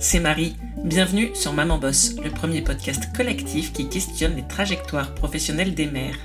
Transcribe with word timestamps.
c'est 0.00 0.18
Marie. 0.18 0.56
Bienvenue 0.82 1.30
sur 1.34 1.52
Maman 1.52 1.76
Boss, 1.76 2.16
le 2.24 2.30
premier 2.30 2.62
podcast 2.62 3.14
collectif 3.14 3.70
qui 3.74 3.90
questionne 3.90 4.34
les 4.34 4.46
trajectoires 4.48 5.14
professionnelles 5.14 5.74
des 5.74 5.84
mères. 5.86 6.16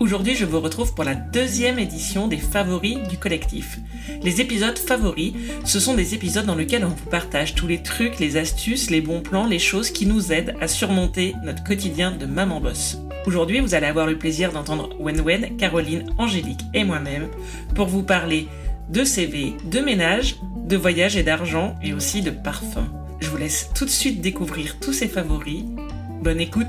Aujourd'hui, 0.00 0.34
je 0.34 0.46
vous 0.46 0.60
retrouve 0.60 0.94
pour 0.94 1.04
la 1.04 1.14
deuxième 1.14 1.78
édition 1.78 2.26
des 2.26 2.38
favoris 2.38 2.96
du 3.10 3.18
collectif. 3.18 3.78
Les 4.22 4.40
épisodes 4.40 4.78
favoris, 4.78 5.34
ce 5.66 5.78
sont 5.78 5.92
des 5.92 6.14
épisodes 6.14 6.46
dans 6.46 6.54
lesquels 6.54 6.86
on 6.86 6.88
vous 6.88 7.10
partage 7.10 7.54
tous 7.54 7.66
les 7.66 7.82
trucs, 7.82 8.18
les 8.18 8.38
astuces, 8.38 8.90
les 8.90 9.02
bons 9.02 9.20
plans, 9.20 9.46
les 9.46 9.58
choses 9.58 9.90
qui 9.90 10.06
nous 10.06 10.32
aident 10.32 10.56
à 10.62 10.66
surmonter 10.66 11.34
notre 11.44 11.64
quotidien 11.64 12.12
de 12.12 12.24
maman 12.24 12.60
boss. 12.60 12.96
Aujourd'hui, 13.26 13.60
vous 13.60 13.74
allez 13.74 13.86
avoir 13.86 14.06
le 14.06 14.16
plaisir 14.16 14.52
d'entendre 14.52 14.88
Wen 14.98 15.56
Caroline, 15.58 16.06
Angélique 16.16 16.62
et 16.72 16.84
moi-même 16.84 17.28
pour 17.74 17.88
vous 17.88 18.02
parler 18.02 18.48
de 18.88 19.04
CV, 19.04 19.54
de 19.70 19.80
ménage, 19.80 20.36
de 20.66 20.76
voyage 20.78 21.16
et 21.16 21.22
d'argent 21.22 21.76
et 21.82 21.92
aussi 21.92 22.22
de 22.22 22.30
parfum. 22.30 22.88
Je 23.22 23.30
vous 23.30 23.36
laisse 23.36 23.70
tout 23.72 23.84
de 23.84 23.90
suite 23.90 24.20
découvrir 24.20 24.80
tous 24.80 24.92
ces 24.92 25.06
favoris. 25.06 25.62
Bonne 26.22 26.40
écoute 26.40 26.66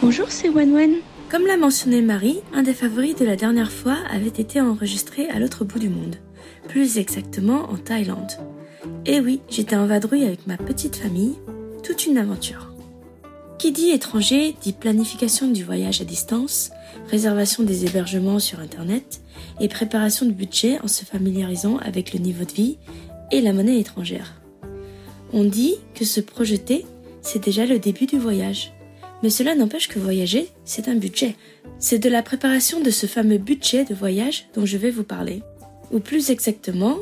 Bonjour, 0.00 0.30
c'est 0.30 0.48
Wen 0.48 0.94
Comme 1.28 1.46
l'a 1.46 1.58
mentionné 1.58 2.00
Marie, 2.00 2.40
un 2.54 2.62
des 2.62 2.72
favoris 2.72 3.16
de 3.16 3.26
la 3.26 3.36
dernière 3.36 3.70
fois 3.70 3.98
avait 4.10 4.28
été 4.28 4.62
enregistré 4.62 5.28
à 5.28 5.38
l'autre 5.38 5.66
bout 5.66 5.78
du 5.78 5.90
monde, 5.90 6.16
plus 6.68 6.96
exactement 6.96 7.70
en 7.70 7.76
Thaïlande. 7.76 8.32
Et 9.04 9.20
oui, 9.20 9.42
j'étais 9.50 9.76
en 9.76 9.84
vadrouille 9.86 10.24
avec 10.24 10.46
ma 10.46 10.56
petite 10.56 10.96
famille, 10.96 11.36
toute 11.84 12.06
une 12.06 12.18
aventure. 12.18 12.72
Qui 13.58 13.70
dit 13.70 13.90
étranger 13.90 14.56
dit 14.62 14.72
planification 14.72 15.48
du 15.48 15.62
voyage 15.62 16.00
à 16.00 16.04
distance, 16.04 16.70
réservation 17.10 17.62
des 17.62 17.84
hébergements 17.84 18.38
sur 18.38 18.60
Internet 18.60 19.20
et 19.60 19.68
préparation 19.68 20.26
de 20.26 20.32
budget 20.32 20.80
en 20.82 20.88
se 20.88 21.04
familiarisant 21.04 21.76
avec 21.78 22.12
le 22.12 22.20
niveau 22.20 22.44
de 22.44 22.52
vie 22.52 22.78
et 23.30 23.40
la 23.40 23.52
monnaie 23.52 23.78
étrangère. 23.78 24.40
On 25.32 25.44
dit 25.44 25.76
que 25.94 26.04
se 26.04 26.20
projeter, 26.20 26.86
c'est 27.22 27.44
déjà 27.44 27.66
le 27.66 27.78
début 27.78 28.06
du 28.06 28.18
voyage. 28.18 28.72
Mais 29.22 29.30
cela 29.30 29.54
n'empêche 29.54 29.88
que 29.88 29.98
voyager, 29.98 30.48
c'est 30.64 30.88
un 30.88 30.96
budget. 30.96 31.36
C'est 31.78 31.98
de 31.98 32.08
la 32.08 32.22
préparation 32.22 32.80
de 32.80 32.90
ce 32.90 33.06
fameux 33.06 33.38
budget 33.38 33.84
de 33.84 33.94
voyage 33.94 34.46
dont 34.54 34.66
je 34.66 34.78
vais 34.78 34.90
vous 34.90 35.04
parler. 35.04 35.42
Ou 35.92 36.00
plus 36.00 36.30
exactement, 36.30 36.96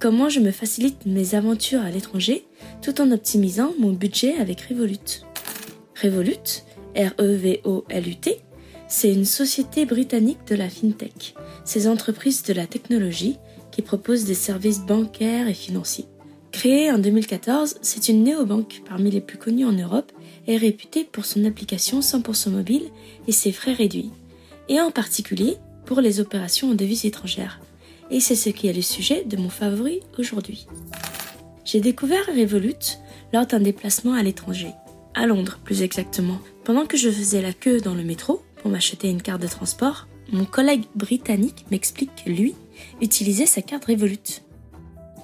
comment 0.00 0.30
je 0.30 0.40
me 0.40 0.50
facilite 0.50 1.04
mes 1.04 1.34
aventures 1.34 1.82
à 1.82 1.90
l'étranger 1.90 2.44
tout 2.82 3.00
en 3.00 3.12
optimisant 3.12 3.74
mon 3.78 3.92
budget 3.92 4.34
avec 4.38 4.62
Revolut. 4.62 5.22
Revolut, 6.02 6.64
R-E-V-O-L-U-T, 6.96 8.40
c'est 8.88 9.12
une 9.12 9.26
société 9.26 9.84
britannique 9.84 10.46
de 10.48 10.56
la 10.56 10.70
fintech, 10.70 11.34
ces 11.64 11.86
entreprises 11.86 12.42
de 12.42 12.54
la 12.54 12.66
technologie 12.66 13.36
qui 13.70 13.82
proposent 13.82 14.24
des 14.24 14.34
services 14.34 14.80
bancaires 14.80 15.46
et 15.46 15.54
financiers. 15.54 16.06
Créée 16.50 16.90
en 16.90 16.98
2014, 16.98 17.76
c'est 17.82 18.08
une 18.08 18.24
néobanque 18.24 18.82
parmi 18.88 19.10
les 19.10 19.20
plus 19.20 19.38
connues 19.38 19.66
en 19.66 19.72
Europe 19.72 20.10
et 20.48 20.56
réputée 20.56 21.04
pour 21.04 21.26
son 21.26 21.44
application 21.44 22.00
100% 22.00 22.50
mobile 22.50 22.88
et 23.28 23.32
ses 23.32 23.52
frais 23.52 23.74
réduits, 23.74 24.10
et 24.68 24.80
en 24.80 24.90
particulier 24.90 25.58
pour 25.84 26.00
les 26.00 26.20
opérations 26.20 26.70
en 26.70 26.74
devises 26.74 27.04
étrangères. 27.04 27.60
Et 28.10 28.20
c'est 28.20 28.34
ce 28.34 28.50
qui 28.50 28.66
est 28.66 28.72
le 28.72 28.82
sujet 28.82 29.24
de 29.24 29.36
mon 29.36 29.48
favori 29.48 30.00
aujourd'hui. 30.18 30.66
J'ai 31.64 31.80
découvert 31.80 32.26
Revolut 32.26 32.98
lors 33.32 33.46
d'un 33.46 33.60
déplacement 33.60 34.14
à 34.14 34.22
l'étranger, 34.22 34.72
à 35.14 35.26
Londres 35.26 35.60
plus 35.62 35.82
exactement. 35.82 36.38
Pendant 36.64 36.86
que 36.86 36.96
je 36.96 37.08
faisais 37.10 37.42
la 37.42 37.52
queue 37.52 37.80
dans 37.80 37.94
le 37.94 38.02
métro 38.02 38.42
pour 38.56 38.70
m'acheter 38.70 39.08
une 39.08 39.22
carte 39.22 39.42
de 39.42 39.46
transport, 39.46 40.08
mon 40.32 40.44
collègue 40.44 40.84
britannique 40.94 41.66
m'explique 41.70 42.10
que 42.24 42.30
lui 42.30 42.54
utilisait 43.00 43.46
sa 43.46 43.62
carte 43.62 43.84
Revolut. 43.84 44.42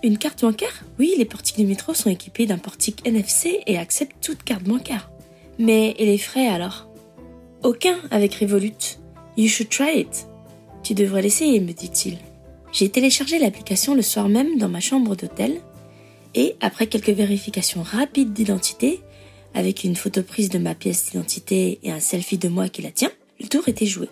Une 0.05 0.19
carte 0.19 0.43
bancaire? 0.43 0.85
Oui, 0.99 1.15
les 1.19 1.25
portiques 1.25 1.57
du 1.57 1.67
métro 1.67 1.95
sont 1.95 2.11
équipés 2.11 2.47
d'un 2.47 2.59
portique 2.59 3.07
NFC 3.07 3.63
et 3.67 3.79
acceptent 3.79 4.23
toute 4.23 4.45
carte 4.45 4.65
bancaire. 4.65 5.11
Mais 5.59 5.97
et 5.99 6.07
les 6.07 6.19
frais 6.19 6.47
alors? 6.47 6.89
Aucun 7.65 7.97
avec 8.11 8.35
Revolut. 8.37 8.99
You 9.37 9.49
should 9.49 9.71
try 9.71 10.01
it. 10.01 10.29
Tu 10.83 10.95
devrais 10.95 11.23
l'essayer, 11.23 11.59
me 11.61 11.73
dit-il. 11.73 12.19
J'ai 12.77 12.91
téléchargé 12.91 13.39
l'application 13.39 13.95
le 13.95 14.03
soir 14.03 14.29
même 14.29 14.59
dans 14.59 14.69
ma 14.69 14.81
chambre 14.81 15.17
d'hôtel 15.17 15.63
et 16.35 16.57
après 16.61 16.87
quelques 16.89 17.09
vérifications 17.09 17.83
rapides 17.83 18.35
d'identité, 18.35 19.01
avec 19.55 19.85
une 19.85 19.97
photo 19.97 20.23
prise 20.23 20.51
de 20.51 20.59
ma 20.59 20.75
pièce 20.75 21.07
d'identité 21.07 21.79
et 21.83 21.91
un 21.91 22.01
selfie 22.01 22.37
de 22.37 22.51
moi 22.51 22.69
qui 22.69 22.83
la 22.83 22.91
tient, 22.91 23.11
le 23.41 23.49
tour 23.49 23.67
était 23.71 23.87
joué. 23.87 24.11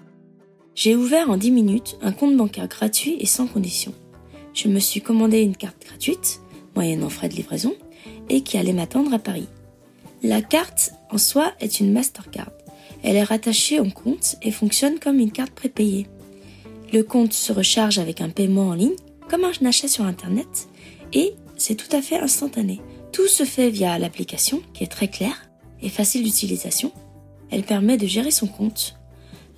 J'ai 0.75 0.97
ouvert 0.97 1.29
en 1.29 1.37
10 1.37 1.51
minutes 1.51 1.99
un 2.01 2.13
compte 2.13 2.39
bancaire 2.39 2.69
gratuit 2.69 3.19
et 3.21 3.27
sans 3.27 3.47
condition. 3.47 3.93
Je 4.55 4.69
me 4.69 4.79
suis 4.79 5.03
commandé 5.03 5.43
une 5.43 5.59
carte 5.59 5.85
gratuite, 5.85 6.41
moyennant 6.75 7.11
frais 7.11 7.29
de 7.29 7.35
livraison, 7.35 7.75
et 8.31 8.41
qui 8.41 8.57
allait 8.57 8.73
m'attendre 8.73 9.13
à 9.13 9.19
Paris. 9.19 9.49
La 10.23 10.41
carte 10.41 10.95
en 11.11 11.19
soi 11.19 11.53
est 11.61 11.81
une 11.81 11.93
Mastercard. 11.93 12.51
Elle 13.03 13.17
est 13.17 13.25
rattachée 13.25 13.79
au 13.79 13.91
compte 13.91 14.37
et 14.41 14.51
fonctionne 14.51 14.99
comme 14.99 15.19
une 15.19 15.33
carte 15.33 15.53
prépayée. 15.53 16.07
Le 16.95 17.03
compte 17.03 17.33
se 17.33 17.53
recharge 17.53 17.99
avec 17.99 18.21
un 18.21 18.29
paiement 18.29 18.69
en 18.69 18.75
ligne, 18.75 18.95
comme 19.29 19.43
un 19.43 19.67
achat 19.67 19.89
sur 19.89 20.05
Internet, 20.05 20.69
et 21.13 21.35
c'est 21.57 21.75
tout 21.75 21.89
à 21.91 22.01
fait 22.01 22.21
instantané. 22.21 22.81
Tout 23.11 23.27
se 23.27 23.43
fait 23.43 23.69
via 23.69 23.99
l'application 23.99 24.63
qui 24.73 24.85
est 24.85 24.93
très 24.93 25.09
claire 25.09 25.51
et 25.83 25.89
facile 25.89 26.23
d'utilisation. 26.23 26.93
Elle 27.51 27.65
permet 27.65 27.97
de 27.97 28.07
gérer 28.07 28.31
son 28.31 28.47
compte. 28.47 28.95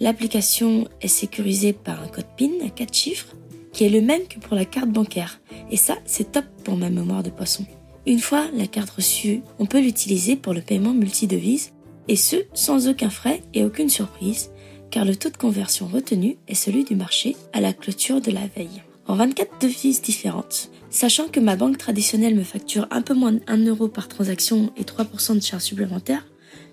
L'application 0.01 0.89
est 1.03 1.09
sécurisée 1.09 1.75
par 1.75 2.03
un 2.03 2.09
code 2.09 2.25
PIN 2.39 2.53
à 2.65 2.71
4 2.71 2.95
chiffres 2.95 3.37
qui 3.71 3.85
est 3.85 3.91
le 3.91 4.01
même 4.01 4.27
que 4.27 4.39
pour 4.39 4.57
la 4.57 4.65
carte 4.65 4.89
bancaire. 4.89 5.39
Et 5.71 5.77
ça, 5.77 5.99
c'est 6.07 6.33
top 6.33 6.47
pour 6.65 6.79
ma 6.79 6.89
mémoire 6.89 7.23
de 7.23 7.29
poisson. 7.29 7.67
Une 8.07 8.21
fois 8.21 8.47
la 8.55 8.67
carte 8.67 8.89
reçue, 8.89 9.43
on 9.59 9.67
peut 9.67 9.83
l'utiliser 9.83 10.37
pour 10.37 10.55
le 10.55 10.63
paiement 10.63 10.95
multidevise 10.95 11.73
et 12.09 12.17
ce, 12.17 12.37
sans 12.55 12.89
aucun 12.89 13.11
frais 13.11 13.43
et 13.53 13.63
aucune 13.63 13.91
surprise, 13.91 14.53
car 14.91 15.05
le 15.05 15.17
taux 15.17 15.31
de 15.31 15.37
conversion 15.37 15.87
retenu 15.87 16.37
est 16.49 16.55
celui 16.55 16.85
du 16.85 16.97
marché 16.97 17.37
à 17.53 17.61
la 17.61 17.73
clôture 17.73 18.21
de 18.21 18.31
la 18.31 18.47
veille. 18.57 18.83
En 19.07 19.15
24 19.15 19.61
devises 19.61 20.03
différentes, 20.03 20.71
Sachant 20.91 21.29
que 21.29 21.41
ma 21.41 21.57
banque 21.57 21.77
traditionnelle 21.77 22.35
me 22.35 22.43
facture 22.43 22.87
un 22.91 23.03
peu 23.03 23.13
moins 23.13 23.33
de 23.33 23.41
1 23.47 23.67
euro 23.67 23.87
par 23.89 24.09
transaction 24.09 24.73
et 24.79 24.85
3% 24.85 25.35
de 25.35 25.43
charges 25.43 25.65
supplémentaires 25.65 26.27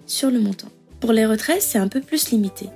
sur 0.05 0.31
le 0.31 0.39
montant. 0.39 0.69
Pour 1.01 1.11
les 1.11 1.25
retraits, 1.25 1.61
c'est 1.61 1.77
un 1.77 1.89
peu 1.89 1.99
plus 1.99 2.29
limité. 2.29 2.69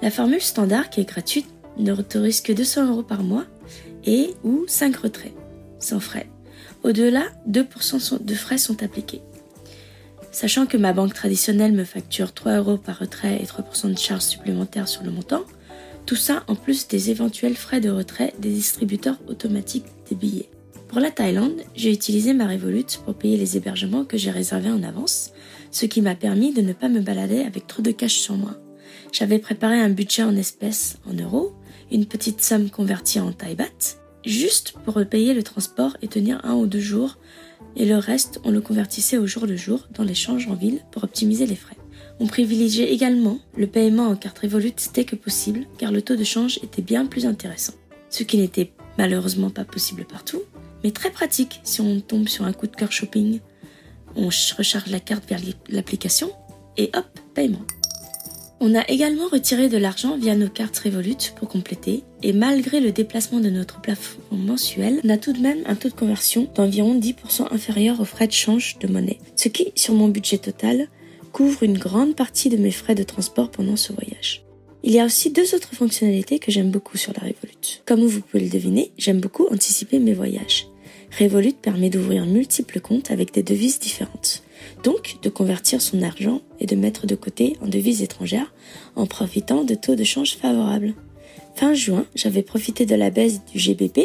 La 0.00 0.12
formule 0.12 0.40
standard, 0.40 0.90
qui 0.90 1.00
est 1.00 1.08
gratuite, 1.08 1.48
ne 1.78 1.92
autorise 1.92 2.40
que 2.40 2.52
200 2.52 2.90
euros 2.90 3.02
par 3.02 3.24
mois 3.24 3.46
et 4.04 4.34
ou 4.44 4.64
5 4.68 4.94
retraits, 4.94 5.34
sans 5.80 5.98
frais. 5.98 6.28
Au-delà, 6.84 7.24
2% 7.48 8.24
de 8.24 8.34
frais 8.34 8.58
sont 8.58 8.82
appliqués. 8.82 9.22
Sachant 10.32 10.64
que 10.64 10.78
ma 10.78 10.94
banque 10.94 11.12
traditionnelle 11.12 11.72
me 11.72 11.84
facture 11.84 12.32
3 12.32 12.56
euros 12.56 12.78
par 12.78 12.98
retrait 12.98 13.38
et 13.42 13.44
3% 13.44 13.92
de 13.92 13.98
charges 13.98 14.22
supplémentaires 14.22 14.88
sur 14.88 15.04
le 15.04 15.10
montant, 15.10 15.44
tout 16.06 16.16
ça 16.16 16.42
en 16.48 16.54
plus 16.54 16.88
des 16.88 17.10
éventuels 17.10 17.54
frais 17.54 17.80
de 17.80 17.90
retrait 17.90 18.32
des 18.38 18.48
distributeurs 18.48 19.18
automatiques 19.28 19.84
des 20.08 20.16
billets. 20.16 20.48
Pour 20.88 21.00
la 21.00 21.10
Thaïlande, 21.10 21.60
j'ai 21.76 21.92
utilisé 21.92 22.32
ma 22.32 22.48
Revolut 22.48 22.98
pour 23.04 23.14
payer 23.14 23.36
les 23.36 23.58
hébergements 23.58 24.04
que 24.04 24.16
j'ai 24.16 24.30
réservés 24.30 24.70
en 24.70 24.82
avance, 24.82 25.32
ce 25.70 25.84
qui 25.84 26.00
m'a 26.00 26.14
permis 26.14 26.52
de 26.52 26.62
ne 26.62 26.72
pas 26.72 26.88
me 26.88 27.00
balader 27.00 27.40
avec 27.40 27.66
trop 27.66 27.82
de 27.82 27.90
cash 27.90 28.14
sur 28.14 28.36
moi. 28.36 28.56
J'avais 29.12 29.38
préparé 29.38 29.78
un 29.78 29.90
budget 29.90 30.22
en 30.22 30.36
espèces, 30.36 30.96
en 31.08 31.12
euros, 31.12 31.52
une 31.90 32.06
petite 32.06 32.42
somme 32.42 32.70
convertie 32.70 33.20
en 33.20 33.32
Thai 33.32 33.54
baht, 33.54 33.98
juste 34.24 34.74
pour 34.84 34.94
payer 35.06 35.34
le 35.34 35.42
transport 35.42 35.96
et 36.00 36.08
tenir 36.08 36.40
un 36.44 36.54
ou 36.54 36.66
deux 36.66 36.80
jours, 36.80 37.18
et 37.76 37.84
le 37.84 37.96
reste, 37.96 38.40
on 38.44 38.50
le 38.50 38.60
convertissait 38.60 39.18
au 39.18 39.26
jour 39.26 39.46
le 39.46 39.56
jour 39.56 39.88
dans 39.94 40.04
l'échange 40.04 40.48
en 40.48 40.54
ville 40.54 40.80
pour 40.90 41.04
optimiser 41.04 41.46
les 41.46 41.56
frais. 41.56 41.76
On 42.20 42.26
privilégiait 42.26 42.92
également 42.92 43.38
le 43.56 43.66
paiement 43.66 44.08
en 44.08 44.16
carte 44.16 44.40
Revolut 44.40 44.74
dès 44.94 45.04
que 45.04 45.16
possible, 45.16 45.66
car 45.78 45.90
le 45.90 46.02
taux 46.02 46.16
de 46.16 46.24
change 46.24 46.58
était 46.62 46.82
bien 46.82 47.06
plus 47.06 47.26
intéressant. 47.26 47.72
Ce 48.10 48.22
qui 48.22 48.38
n'était 48.38 48.72
malheureusement 48.98 49.50
pas 49.50 49.64
possible 49.64 50.04
partout, 50.04 50.42
mais 50.84 50.90
très 50.90 51.10
pratique 51.10 51.60
si 51.64 51.80
on 51.80 52.00
tombe 52.00 52.28
sur 52.28 52.44
un 52.44 52.52
coup 52.52 52.66
de 52.66 52.76
cœur 52.76 52.92
shopping. 52.92 53.40
On 54.14 54.26
recharge 54.26 54.90
la 54.90 55.00
carte 55.00 55.28
vers 55.28 55.40
l'application 55.68 56.30
et 56.76 56.90
hop, 56.94 57.06
paiement. 57.34 57.62
On 58.64 58.76
a 58.76 58.88
également 58.88 59.26
retiré 59.26 59.68
de 59.68 59.76
l'argent 59.76 60.16
via 60.16 60.36
nos 60.36 60.48
cartes 60.48 60.78
Revolut 60.78 61.32
pour 61.34 61.48
compléter, 61.48 62.04
et 62.22 62.32
malgré 62.32 62.78
le 62.78 62.92
déplacement 62.92 63.40
de 63.40 63.50
notre 63.50 63.80
plafond 63.80 64.20
mensuel, 64.30 65.00
on 65.02 65.08
a 65.08 65.16
tout 65.16 65.32
de 65.32 65.40
même 65.40 65.64
un 65.66 65.74
taux 65.74 65.88
de 65.88 65.94
conversion 65.94 66.48
d'environ 66.54 66.96
10% 66.96 67.52
inférieur 67.52 68.00
aux 68.00 68.04
frais 68.04 68.28
de 68.28 68.32
change 68.32 68.78
de 68.78 68.86
monnaie, 68.86 69.18
ce 69.34 69.48
qui, 69.48 69.72
sur 69.74 69.94
mon 69.94 70.06
budget 70.06 70.38
total, 70.38 70.86
couvre 71.32 71.64
une 71.64 71.76
grande 71.76 72.14
partie 72.14 72.50
de 72.50 72.56
mes 72.56 72.70
frais 72.70 72.94
de 72.94 73.02
transport 73.02 73.50
pendant 73.50 73.74
ce 73.74 73.92
voyage. 73.92 74.44
Il 74.84 74.92
y 74.92 75.00
a 75.00 75.06
aussi 75.06 75.30
deux 75.30 75.56
autres 75.56 75.74
fonctionnalités 75.74 76.38
que 76.38 76.52
j'aime 76.52 76.70
beaucoup 76.70 76.96
sur 76.96 77.12
la 77.14 77.22
Revolut. 77.22 77.82
Comme 77.84 78.04
vous 78.04 78.20
pouvez 78.20 78.44
le 78.44 78.50
deviner, 78.50 78.92
j'aime 78.96 79.18
beaucoup 79.18 79.48
anticiper 79.50 79.98
mes 79.98 80.14
voyages. 80.14 80.68
Revolut 81.18 81.54
permet 81.54 81.90
d'ouvrir 81.90 82.26
multiples 82.26 82.78
comptes 82.78 83.10
avec 83.10 83.34
des 83.34 83.42
devises 83.42 83.80
différentes. 83.80 84.44
Convertir 85.42 85.82
son 85.82 86.02
argent 86.02 86.40
et 86.60 86.66
de 86.66 86.76
mettre 86.76 87.08
de 87.08 87.16
côté 87.16 87.56
en 87.60 87.66
devises 87.66 88.00
étrangères 88.00 88.54
en 88.94 89.06
profitant 89.06 89.64
de 89.64 89.74
taux 89.74 89.96
de 89.96 90.04
change 90.04 90.36
favorables. 90.36 90.94
Fin 91.56 91.74
juin, 91.74 92.06
j'avais 92.14 92.42
profité 92.42 92.86
de 92.86 92.94
la 92.94 93.10
baisse 93.10 93.40
du 93.52 93.58
GBP 93.58 94.02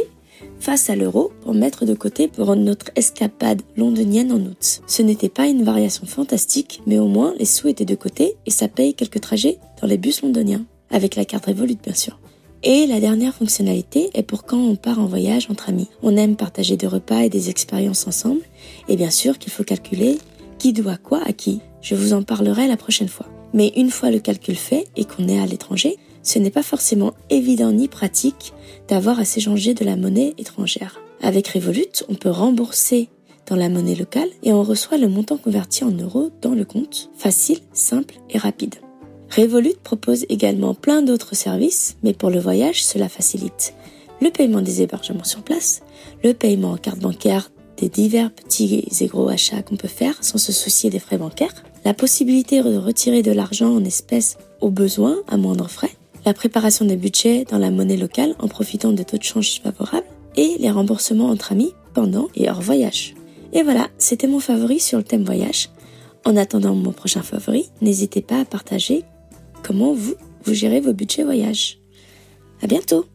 face 0.59 0.89
à 0.89 0.95
l'euro 0.95 1.31
pour 1.41 1.53
mettre 1.53 1.85
de 1.85 1.93
côté 1.93 2.27
pour 2.27 2.55
notre 2.55 2.89
escapade 2.95 3.61
londonienne 3.75 4.31
en 4.31 4.39
août. 4.39 4.81
Ce 4.87 5.03
n'était 5.03 5.29
pas 5.29 5.45
une 5.45 5.63
variation 5.63 6.07
fantastique, 6.07 6.81
mais 6.87 6.97
au 6.97 7.07
moins 7.07 7.35
les 7.37 7.45
sous 7.45 7.67
étaient 7.67 7.85
de 7.85 7.93
côté 7.93 8.33
et 8.47 8.51
ça 8.51 8.67
paye 8.67 8.95
quelques 8.95 9.21
trajets 9.21 9.59
dans 9.79 9.87
les 9.87 9.99
bus 9.99 10.23
londoniens, 10.23 10.65
avec 10.89 11.15
la 11.15 11.23
carte 11.23 11.45
Revolut 11.45 11.77
bien 11.83 11.93
sûr. 11.93 12.19
Et 12.63 12.87
la 12.87 12.99
dernière 12.99 13.35
fonctionnalité 13.35 14.09
est 14.15 14.23
pour 14.23 14.43
quand 14.43 14.57
on 14.57 14.75
part 14.75 14.97
en 14.97 15.05
voyage 15.05 15.51
entre 15.51 15.69
amis. 15.69 15.89
On 16.01 16.17
aime 16.17 16.35
partager 16.35 16.77
des 16.77 16.87
repas 16.87 17.19
et 17.19 17.29
des 17.29 17.51
expériences 17.51 18.07
ensemble, 18.07 18.41
et 18.87 18.95
bien 18.95 19.11
sûr 19.11 19.37
qu'il 19.37 19.53
faut 19.53 19.63
calculer 19.63 20.17
qui 20.57 20.73
doit 20.73 20.97
quoi 20.97 21.21
à 21.25 21.33
qui. 21.33 21.61
Je 21.81 21.95
vous 21.95 22.13
en 22.13 22.23
parlerai 22.23 22.67
la 22.67 22.77
prochaine 22.77 23.07
fois. 23.07 23.27
Mais 23.53 23.71
une 23.75 23.91
fois 23.91 24.11
le 24.11 24.19
calcul 24.19 24.55
fait 24.55 24.85
et 24.95 25.05
qu'on 25.05 25.27
est 25.27 25.39
à 25.39 25.45
l'étranger, 25.45 25.97
ce 26.23 26.39
n'est 26.39 26.51
pas 26.51 26.63
forcément 26.63 27.13
évident 27.29 27.71
ni 27.71 27.87
pratique 27.87 28.53
d'avoir 28.87 29.19
à 29.19 29.25
s'échanger 29.25 29.73
de 29.73 29.85
la 29.85 29.95
monnaie 29.95 30.33
étrangère. 30.37 30.99
Avec 31.21 31.47
Revolut, 31.47 32.03
on 32.09 32.15
peut 32.15 32.29
rembourser 32.29 33.09
dans 33.47 33.55
la 33.55 33.69
monnaie 33.69 33.95
locale 33.95 34.29
et 34.43 34.51
on 34.51 34.63
reçoit 34.63 34.97
le 34.97 35.07
montant 35.07 35.37
converti 35.37 35.83
en 35.83 35.91
euros 35.91 36.31
dans 36.41 36.53
le 36.53 36.65
compte, 36.65 37.09
facile, 37.17 37.59
simple 37.71 38.15
et 38.29 38.37
rapide. 38.37 38.75
Revolut 39.35 39.75
propose 39.83 40.25
également 40.29 40.73
plein 40.73 41.01
d'autres 41.01 41.35
services, 41.35 41.97
mais 42.03 42.13
pour 42.13 42.29
le 42.29 42.39
voyage, 42.39 42.83
cela 42.85 43.09
facilite 43.09 43.73
le 44.21 44.29
paiement 44.29 44.61
des 44.61 44.81
hébergements 44.81 45.23
sur 45.23 45.43
place, 45.43 45.81
le 46.23 46.33
paiement 46.33 46.71
en 46.71 46.77
carte 46.77 46.99
bancaire 46.99 47.51
des 47.77 47.89
divers 47.89 48.31
petits 48.31 48.87
et 48.99 49.07
gros 49.07 49.29
achats 49.29 49.61
qu'on 49.61 49.75
peut 49.75 49.87
faire 49.87 50.15
sans 50.21 50.37
se 50.37 50.51
soucier 50.51 50.89
des 50.89 50.99
frais 50.99 51.17
bancaires, 51.17 51.63
la 51.85 51.93
possibilité 51.93 52.61
de 52.61 52.77
retirer 52.77 53.21
de 53.21 53.31
l'argent 53.31 53.73
en 53.73 53.83
espèces 53.83 54.37
au 54.61 54.69
besoin 54.69 55.17
à 55.27 55.37
moindre 55.37 55.69
frais, 55.69 55.91
la 56.25 56.33
préparation 56.33 56.85
des 56.85 56.97
budgets 56.97 57.45
dans 57.45 57.59
la 57.59 57.71
monnaie 57.71 57.97
locale 57.97 58.35
en 58.39 58.47
profitant 58.47 58.91
de 58.91 59.03
taux 59.03 59.17
de 59.17 59.23
change 59.23 59.61
favorables 59.61 60.07
et 60.35 60.57
les 60.59 60.71
remboursements 60.71 61.29
entre 61.29 61.51
amis 61.51 61.73
pendant 61.93 62.27
et 62.35 62.49
hors 62.49 62.61
voyage. 62.61 63.15
Et 63.53 63.63
voilà, 63.63 63.87
c'était 63.97 64.27
mon 64.27 64.39
favori 64.39 64.79
sur 64.79 64.97
le 64.97 65.03
thème 65.03 65.23
voyage. 65.23 65.69
En 66.25 66.35
attendant 66.35 66.75
mon 66.75 66.91
prochain 66.91 67.21
favori, 67.21 67.69
n'hésitez 67.81 68.21
pas 68.21 68.41
à 68.41 68.45
partager 68.45 69.03
comment 69.63 69.93
vous, 69.93 70.15
vous 70.43 70.53
gérez 70.53 70.81
vos 70.81 70.93
budgets 70.93 71.23
voyage. 71.23 71.79
À 72.61 72.67
bientôt! 72.67 73.05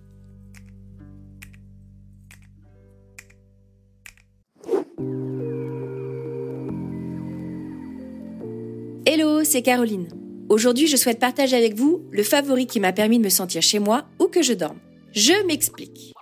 Hello, 9.14 9.44
c'est 9.44 9.60
Caroline. 9.60 10.08
Aujourd'hui, 10.48 10.86
je 10.86 10.96
souhaite 10.96 11.18
partager 11.18 11.54
avec 11.54 11.74
vous 11.74 12.00
le 12.10 12.22
favori 12.22 12.66
qui 12.66 12.80
m'a 12.80 12.94
permis 12.94 13.18
de 13.18 13.24
me 13.24 13.28
sentir 13.28 13.60
chez 13.60 13.78
moi 13.78 14.06
ou 14.18 14.26
que 14.26 14.40
je 14.40 14.54
dorme. 14.54 14.78
Je 15.12 15.34
m'explique. 15.46 16.14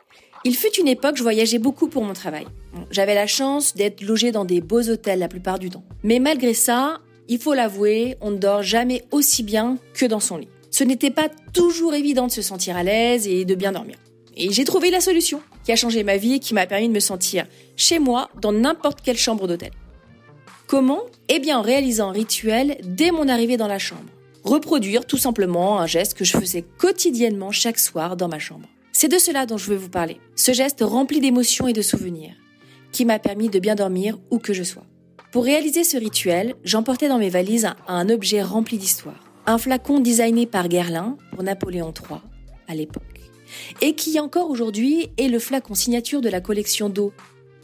Il 0.45 0.57
fut 0.57 0.77
une 0.77 0.89
époque, 0.89 1.17
je 1.17 1.23
voyageais 1.23 1.61
beaucoup 1.61 1.87
pour 1.87 2.03
mon 2.03 2.15
travail. 2.15 2.47
J'avais 2.91 3.15
la 3.15 3.29
chance 3.29 3.77
d'être 3.77 4.03
logé 4.03 4.33
dans 4.33 4.45
des 4.45 4.61
beaux 4.61 4.91
hôtels 4.91 5.21
la 5.21 5.29
plupart 5.29 5.61
du 5.61 5.71
temps. 5.71 5.85
Mais 6.03 6.19
malgré 6.19 6.53
ça, 6.53 6.99
il 7.29 7.39
faut 7.39 7.55
l'avouer, 7.55 8.17
on 8.21 8.33
ne 8.33 8.39
dort 8.39 8.65
jamais 8.65 9.05
aussi 9.13 9.45
bien 9.45 9.79
que 9.95 10.07
dans 10.07 10.19
son 10.19 10.39
lit. 10.39 10.49
Ce 10.73 10.83
n'était 10.83 11.13
pas 11.13 11.29
toujours 11.53 11.95
évident 11.95 12.27
de 12.27 12.33
se 12.33 12.43
sentir 12.43 12.77
à 12.77 12.83
l'aise 12.83 13.29
et 13.29 13.45
de 13.45 13.55
bien 13.55 13.71
dormir. 13.71 13.99
Et 14.37 14.51
j'ai 14.51 14.65
trouvé 14.65 14.91
la 14.91 15.01
solution 15.01 15.41
qui 15.63 15.71
a 15.71 15.77
changé 15.77 16.03
ma 16.03 16.17
vie 16.17 16.35
et 16.35 16.39
qui 16.41 16.55
m'a 16.55 16.67
permis 16.67 16.89
de 16.89 16.95
me 16.95 16.99
sentir 16.99 17.47
chez 17.77 18.01
moi 18.01 18.31
dans 18.41 18.51
n'importe 18.51 19.01
quelle 19.01 19.17
chambre 19.17 19.47
d'hôtel. 19.47 19.71
Comment? 20.71 21.03
Eh 21.27 21.41
bien 21.41 21.59
en 21.59 21.63
réalisant 21.63 22.11
un 22.11 22.13
rituel 22.13 22.77
dès 22.85 23.11
mon 23.11 23.27
arrivée 23.27 23.57
dans 23.57 23.67
la 23.67 23.81
chambre. 23.81 24.09
Reproduire 24.45 25.05
tout 25.05 25.17
simplement 25.17 25.81
un 25.81 25.87
geste 25.87 26.15
que 26.15 26.25
je 26.25 26.39
faisais 26.39 26.63
quotidiennement 26.63 27.51
chaque 27.51 27.81
soir 27.81 28.17
dans 28.17 28.29
ma 28.29 28.39
chambre. 28.39 28.69
C'est 28.93 29.11
de 29.11 29.19
cela 29.19 29.47
dont 29.47 29.57
je 29.57 29.69
veux 29.69 29.77
vous 29.77 29.89
parler. 29.89 30.21
Ce 30.37 30.53
geste 30.53 30.85
rempli 30.87 31.19
d'émotions 31.19 31.67
et 31.67 31.73
de 31.73 31.83
souvenirs, 31.83 32.35
qui 32.93 33.05
m'a 33.05 33.19
permis 33.19 33.49
de 33.49 33.59
bien 33.59 33.75
dormir 33.75 34.21
où 34.31 34.39
que 34.39 34.53
je 34.53 34.63
sois. 34.63 34.85
Pour 35.33 35.43
réaliser 35.43 35.83
ce 35.83 35.97
rituel, 35.97 36.55
j'emportais 36.63 37.09
dans 37.09 37.19
mes 37.19 37.31
valises 37.31 37.69
un, 37.89 38.09
objet 38.09 38.41
rempli 38.41 38.79
d'histoire. 38.79 39.25
Un 39.47 39.59
flacon 39.59 39.99
designé 39.99 40.47
par 40.47 40.69
Guerlain 40.69 41.17
pour 41.33 41.43
Napoléon 41.43 41.93
III 41.93 42.21
à 42.69 42.77
l'époque. 42.77 43.03
Et 43.81 43.97
qui 43.97 44.21
encore 44.21 44.49
aujourd'hui 44.49 45.09
est 45.19 45.27
le 45.27 45.41
flacon 45.41 45.75
signature 45.75 46.21
de 46.21 46.29
la 46.29 46.41
collection 46.41 46.89
d'eau 46.89 47.13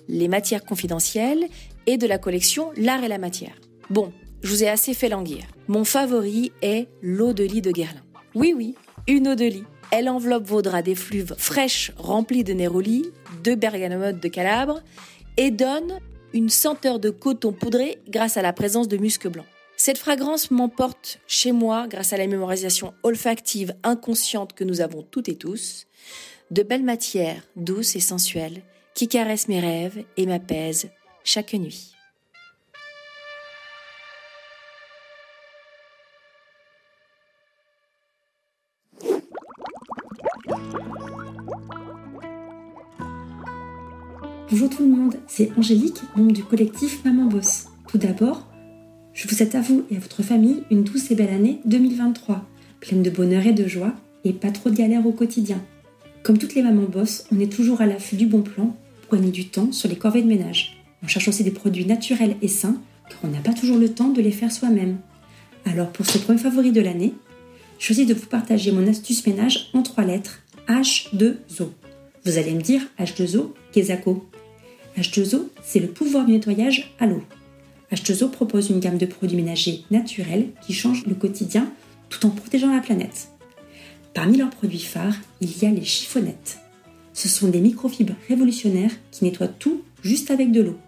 Les 0.09 0.27
matières 0.27 0.65
confidentielles 0.65 1.47
et 1.87 1.99
de 1.99 2.07
la 2.07 2.19
collection 2.19 2.73
L'art 2.77 3.05
et 3.05 3.09
la 3.09 3.19
matière. 3.19 3.55
Bon, 3.91 4.13
je 4.43 4.51
vous 4.51 4.65
ai 4.65 4.69
assez 4.69 4.95
fait 4.95 5.09
languir. 5.09 5.45
Mon 5.69 5.85
favori 5.85 6.53
est 6.63 6.89
l'eau 7.03 7.33
de 7.33 7.45
lit 7.45 7.63
de 7.63 7.71
Guerlain. 7.71 8.03
Oui, 8.35 8.55
oui, 8.57 8.75
une 9.09 9.29
eau 9.29 9.35
de 9.35 9.45
lit. 9.45 9.65
Elle 9.91 10.09
enveloppe 10.09 10.47
vos 10.47 10.63
draps 10.63 10.85
d'effluves 10.85 11.35
fraîches 11.39 11.93
remplies 11.97 12.45
de 12.45 12.53
néroli, 12.53 13.11
de 13.45 13.55
bergamote 13.55 14.21
de 14.21 14.29
Calabre 14.29 14.83
et 15.37 15.51
donne 15.51 16.01
une 16.33 16.49
senteur 16.49 16.99
de 16.99 17.11
coton 17.11 17.53
poudré 17.53 17.99
grâce 18.09 18.37
à 18.37 18.43
la 18.43 18.53
présence 18.53 18.89
de 18.89 18.97
musc 18.97 19.27
blanc. 19.29 19.45
Cette 19.77 19.99
fragrance 19.99 20.51
m'emporte 20.51 21.21
chez 21.27 21.53
moi 21.53 21.87
grâce 21.89 22.13
à 22.13 22.17
la 22.17 22.27
mémorisation 22.27 22.95
olfactive 23.03 23.75
inconsciente 23.83 24.55
que 24.55 24.65
nous 24.65 24.81
avons 24.81 25.03
toutes 25.03 25.29
et 25.29 25.37
tous, 25.37 25.87
de 26.51 26.63
belles 26.63 26.83
matières 26.83 27.43
douces 27.57 27.95
et 27.97 28.01
sensuelles 28.01 28.63
qui 28.95 29.09
caressent 29.09 29.49
mes 29.49 29.61
rêves 29.61 30.05
et 30.17 30.27
m'apaisent 30.27 30.89
chaque 31.27 31.53
nuit. 31.55 31.93
Bonjour 44.49 44.71
tout 44.71 44.83
le 44.83 44.89
monde, 44.89 45.17
c'est 45.27 45.51
Angélique, 45.59 46.01
membre 46.17 46.33
du 46.33 46.45
collectif 46.45 47.05
Maman 47.05 47.25
Boss. 47.25 47.67
Tout 47.89 47.99
d'abord, 47.99 48.47
je 49.13 49.27
vous 49.27 49.35
souhaite 49.35 49.57
à 49.57 49.61
vous 49.61 49.85
et 49.91 49.97
à 49.97 49.99
votre 49.99 50.23
famille 50.23 50.63
une 50.71 50.85
douce 50.85 51.11
et 51.11 51.17
belle 51.17 51.31
année 51.31 51.61
2023, 51.65 52.47
pleine 52.81 53.03
de 53.03 53.11
bonheur 53.11 53.45
et 53.45 53.53
de 53.53 53.67
joie, 53.67 53.95
et 54.25 54.33
pas 54.33 54.53
trop 54.53 54.71
de 54.71 54.77
galères 54.77 55.07
au 55.07 55.13
quotidien. 55.13 55.61
Comme 56.23 56.39
toutes 56.39 56.55
les 56.55 56.63
mamans 56.63 56.89
boss, 56.89 57.27
on 57.33 57.41
est 57.41 57.53
toujours 57.53 57.81
à 57.81 57.87
l'affût 57.87 58.17
du 58.17 58.27
bon 58.27 58.43
plan 58.43 58.77
pour 59.03 59.19
gagner 59.19 59.33
du 59.33 59.49
temps 59.49 59.73
sur 59.73 59.89
les 59.89 59.97
corvées 59.97 60.23
de 60.23 60.29
ménage. 60.29 60.76
On 61.03 61.09
cherche 61.09 61.29
aussi 61.29 61.45
des 61.45 61.51
produits 61.51 61.87
naturels 61.87 62.37
et 62.43 62.49
sains, 62.49 62.81
car 63.09 63.19
on 63.23 63.29
n'a 63.29 63.41
pas 63.41 63.53
toujours 63.53 63.79
le 63.79 63.89
temps 63.89 64.11
de 64.11 64.21
les 64.21 64.31
faire 64.31 64.53
soi-même. 64.53 64.99
Alors 65.65 65.91
pour 65.91 66.07
ce 66.07 66.19
premier 66.19 66.39
favori 66.39 66.73
de 66.73 66.81
l'année, 66.81 67.15
je 67.79 67.87
choisis 67.87 68.07
de 68.07 68.15
vous 68.15 68.27
partager 68.27 68.73
mon 68.73 68.87
astuce 68.87 69.27
ménage 69.27 69.69
en 69.75 69.83
trois 69.83 70.05
lettres, 70.05 70.43
H2O. 70.69 71.69
Vous 72.25 72.39
allez 72.39 72.55
me 72.55 72.63
dire 72.63 72.83
H2O, 72.99 73.53
Kezako. 73.73 74.27
H2O, 74.99 75.49
c'est 75.63 75.81
le 75.81 75.89
pouvoir 75.89 76.25
du 76.25 76.33
nettoyage 76.33 76.95
à 76.99 77.07
l'eau. 77.07 77.23
H2O 77.93 78.31
propose 78.31 78.71
une 78.71 78.81
gamme 78.81 78.99
de 78.99 79.07
produits 79.07 79.37
ménagers 79.37 79.85
naturels 79.91 80.49
qui 80.67 80.73
changent 80.73 81.07
le 81.07 81.15
quotidien 81.15 81.71
tout 82.09 82.25
en 82.27 82.31
protégeant 82.31 82.75
la 82.75 82.81
planète. 82.81 83.29
Parmi 84.15 84.39
leurs 84.39 84.51
produits 84.51 84.79
phares, 84.79 85.17
il 85.41 85.59
y 85.59 85.67
a 85.67 85.71
les 85.71 85.85
chiffonnettes. 85.85 86.59
Ce 87.13 87.29
sont 87.29 87.49
des 87.49 87.61
microfibres 87.61 88.17
révolutionnaires 88.29 88.93
qui 89.11 89.25
nettoient 89.25 89.49
tout 89.49 89.83
juste 90.03 90.31
avec 90.31 90.53
de 90.53 90.63
l'eau. 90.63 90.79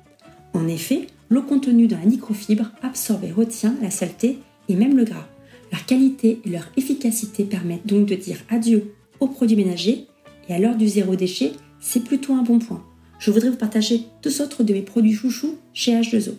En 0.54 0.66
effet, 0.68 1.06
l'eau 1.30 1.42
contenue 1.42 1.86
dans 1.86 1.98
la 1.98 2.06
microfibre 2.06 2.70
absorbe 2.82 3.24
et 3.24 3.32
retient 3.32 3.74
la 3.82 3.90
saleté 3.90 4.38
et 4.68 4.74
même 4.74 4.96
le 4.96 5.04
gras. 5.04 5.26
Leur 5.72 5.84
qualité 5.84 6.40
et 6.44 6.48
leur 6.48 6.68
efficacité 6.76 7.44
permettent 7.44 7.86
donc 7.86 8.06
de 8.06 8.14
dire 8.14 8.38
adieu 8.48 8.94
aux 9.20 9.28
produits 9.28 9.56
ménagers 9.56 10.06
et 10.48 10.54
à 10.54 10.58
l'heure 10.58 10.76
du 10.76 10.88
zéro 10.88 11.16
déchet, 11.16 11.52
c'est 11.80 12.04
plutôt 12.04 12.34
un 12.34 12.42
bon 12.42 12.58
point. 12.58 12.82
Je 13.18 13.30
voudrais 13.30 13.50
vous 13.50 13.56
partager 13.56 14.04
deux 14.22 14.40
autres 14.40 14.62
de 14.62 14.72
mes 14.72 14.82
produits 14.82 15.12
chouchous 15.12 15.56
chez 15.74 15.92
H2O. 15.92 16.34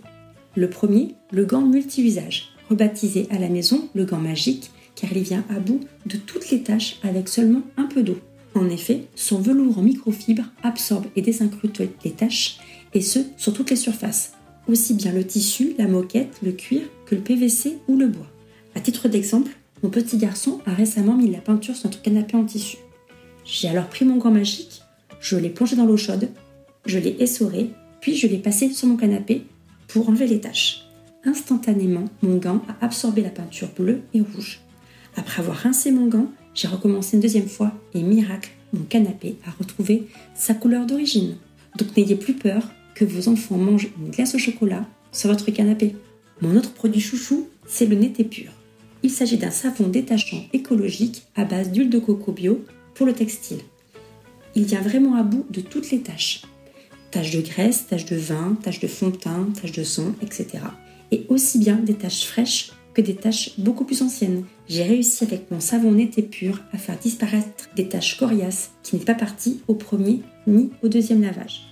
Le 0.55 0.69
premier, 0.69 1.15
le 1.31 1.45
gant 1.45 1.61
multi-usage, 1.61 2.49
rebaptisé 2.69 3.27
à 3.29 3.37
la 3.37 3.49
maison 3.49 3.89
le 3.93 4.05
gant 4.05 4.19
magique 4.19 4.71
car 4.95 5.11
il 5.13 5.23
vient 5.23 5.45
à 5.49 5.59
bout 5.59 5.81
de 6.05 6.17
toutes 6.17 6.49
les 6.49 6.61
tâches 6.61 6.99
avec 7.03 7.29
seulement 7.29 7.61
un 7.77 7.85
peu 7.85 8.03
d'eau. 8.03 8.17
En 8.55 8.67
effet, 8.69 9.03
son 9.15 9.39
velours 9.39 9.77
en 9.77 9.83
microfibre 9.83 10.43
absorbe 10.63 11.05
et 11.15 11.21
désincrute 11.21 11.81
les 12.03 12.11
taches 12.11 12.57
et 12.93 13.01
ce, 13.01 13.19
sur 13.38 13.53
toutes 13.53 13.69
les 13.69 13.75
surfaces, 13.75 14.34
aussi 14.67 14.93
bien 14.93 15.12
le 15.12 15.25
tissu, 15.25 15.74
la 15.77 15.88
moquette, 15.88 16.38
le 16.43 16.51
cuir 16.51 16.81
que 17.05 17.15
le 17.15 17.22
PVC 17.22 17.77
ou 17.88 17.98
le 17.98 18.08
bois. 18.08 18.27
À 18.75 18.79
titre 18.79 19.08
d'exemple, 19.08 19.51
mon 19.84 19.89
petit 19.89 20.17
garçon 20.17 20.60
a 20.65 20.74
récemment 20.74 21.15
mis 21.15 21.31
la 21.31 21.39
peinture 21.39 21.75
sur 21.75 21.89
notre 21.89 22.01
canapé 22.01 22.36
en 22.36 22.43
tissu. 22.43 22.77
J'ai 23.46 23.69
alors 23.69 23.88
pris 23.88 24.05
mon 24.05 24.17
gant 24.17 24.31
magique, 24.31 24.81
je 25.19 25.38
l'ai 25.38 25.50
plongé 25.50 25.75
dans 25.75 25.86
l'eau 25.86 25.98
chaude, 25.98 26.29
je 26.86 27.00
l'ai 27.00 27.15
essoré, 27.19 27.72
puis 28.01 28.15
je 28.15 28.27
l'ai 28.27 28.38
passé 28.38 28.72
sur 28.72 28.88
mon 28.88 28.98
canapé 28.98 29.43
pour 29.88 30.10
enlever 30.10 30.27
les 30.27 30.39
taches. 30.39 30.86
Instantanément, 31.25 32.05
mon 32.22 32.38
gant 32.38 32.62
a 32.69 32.86
absorbé 32.86 33.22
la 33.22 33.29
peinture 33.29 33.69
bleue 33.75 34.01
et 34.13 34.22
rouge. 34.22 34.62
Après 35.15 35.41
avoir 35.41 35.58
rincé 35.58 35.91
mon 35.91 36.08
gant, 36.08 36.27
j'ai 36.53 36.67
recommencé 36.67 37.17
une 37.17 37.22
deuxième 37.22 37.48
fois 37.48 37.74
et 37.93 38.01
miracle, 38.01 38.51
mon 38.74 38.84
canapé 38.84 39.38
a 39.48 39.51
retrouvé 39.51 40.08
sa 40.36 40.53
couleur 40.53 40.86
d'origine. 40.86 41.36
Donc 41.77 41.96
n'ayez 41.96 42.15
plus 42.15 42.34
peur, 42.34 42.69
vos 43.05 43.29
enfants 43.29 43.57
mangent 43.57 43.89
une 43.99 44.11
glace 44.11 44.35
au 44.35 44.39
chocolat 44.39 44.85
sur 45.11 45.29
votre 45.29 45.51
canapé. 45.51 45.95
Mon 46.41 46.55
autre 46.55 46.73
produit 46.73 47.01
chouchou, 47.01 47.47
c'est 47.67 47.85
le 47.85 47.95
Nété 47.95 48.23
Pur. 48.23 48.51
Il 49.03 49.11
s'agit 49.11 49.37
d'un 49.37 49.51
savon 49.51 49.87
détachant 49.87 50.43
écologique 50.53 51.23
à 51.35 51.45
base 51.45 51.71
d'huile 51.71 51.89
de 51.89 51.99
coco 51.99 52.31
bio 52.31 52.63
pour 52.95 53.05
le 53.05 53.13
textile. 53.13 53.59
Il 54.55 54.65
vient 54.65 54.81
vraiment 54.81 55.15
à 55.15 55.23
bout 55.23 55.45
de 55.49 55.61
toutes 55.61 55.91
les 55.91 56.01
tâches. 56.01 56.41
Taches 57.11 57.31
de 57.31 57.41
graisse, 57.41 57.87
taches 57.87 58.05
de 58.05 58.15
vin, 58.15 58.57
taches 58.61 58.79
de 58.79 58.87
fond 58.87 59.09
de 59.09 59.15
teint, 59.15 59.47
taches 59.59 59.71
de 59.71 59.83
son, 59.83 60.13
etc. 60.21 60.47
Et 61.11 61.25
aussi 61.29 61.59
bien 61.59 61.75
des 61.75 61.95
taches 61.95 62.25
fraîches 62.25 62.71
que 62.93 63.01
des 63.01 63.15
taches 63.15 63.57
beaucoup 63.57 63.85
plus 63.85 64.01
anciennes. 64.01 64.43
J'ai 64.67 64.83
réussi 64.83 65.23
avec 65.23 65.49
mon 65.51 65.59
savon 65.59 65.91
Nété 65.91 66.21
Pur 66.21 66.61
à 66.73 66.77
faire 66.77 66.97
disparaître 66.97 67.69
des 67.75 67.87
taches 67.87 68.17
coriaces 68.17 68.71
qui 68.83 68.95
n'étaient 68.95 69.13
pas 69.13 69.19
parties 69.19 69.61
au 69.67 69.75
premier 69.75 70.21
ni 70.45 70.71
au 70.83 70.87
deuxième 70.87 71.21
lavage. 71.21 71.68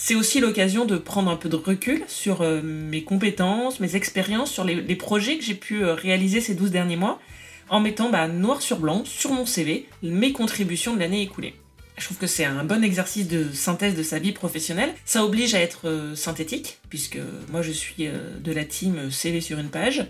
C'est 0.00 0.14
aussi 0.14 0.38
l'occasion 0.38 0.84
de 0.84 0.96
prendre 0.96 1.28
un 1.28 1.34
peu 1.34 1.48
de 1.48 1.56
recul 1.56 2.04
sur 2.06 2.42
euh, 2.42 2.62
mes 2.62 3.02
compétences, 3.02 3.80
mes 3.80 3.96
expériences, 3.96 4.52
sur 4.52 4.62
les, 4.62 4.94
projets 4.94 5.38
que 5.38 5.44
j'ai 5.44 5.56
pu 5.56 5.82
euh, 5.82 5.94
réaliser 5.94 6.40
ces 6.40 6.54
12 6.54 6.70
derniers 6.70 6.96
mois, 6.96 7.20
en 7.68 7.80
mettant 7.80 8.08
bah, 8.08 8.28
noir 8.28 8.62
sur 8.62 8.78
blanc 8.78 9.02
sur 9.04 9.32
mon 9.32 9.44
CV 9.44 9.88
mes 10.04 10.32
contributions 10.32 10.94
de 10.94 11.00
l'année 11.00 11.22
écoulée. 11.22 11.56
Je 11.96 12.04
trouve 12.04 12.16
que 12.16 12.28
c'est 12.28 12.44
un 12.44 12.62
bon 12.62 12.84
exercice 12.84 13.26
de 13.26 13.50
synthèse 13.52 13.96
de 13.96 14.04
sa 14.04 14.20
vie 14.20 14.30
professionnelle. 14.30 14.94
Ça 15.04 15.24
oblige 15.24 15.56
à 15.56 15.60
être 15.60 15.88
euh, 15.88 16.14
synthétique, 16.14 16.78
puisque 16.90 17.18
moi 17.50 17.62
je 17.62 17.72
suis 17.72 18.06
de 18.06 18.52
la 18.52 18.64
team 18.64 19.10
CV 19.10 19.40
sur 19.40 19.58
une 19.58 19.68
page. 19.68 20.06